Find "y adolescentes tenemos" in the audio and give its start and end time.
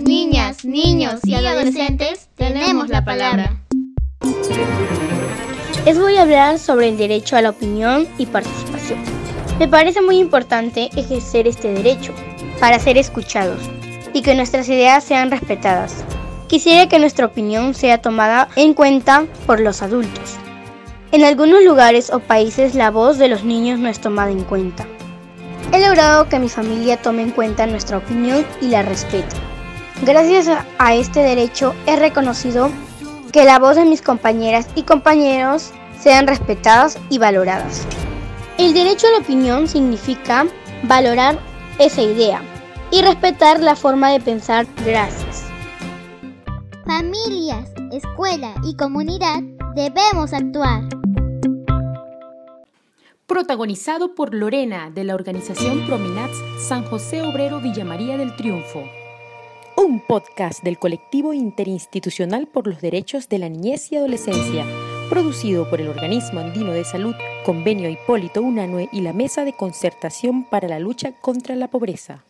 1.24-2.88